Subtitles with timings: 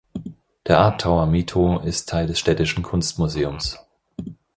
[0.65, 3.77] Der Art Tower Mito ist Teil des städtischen Kunstmuseums.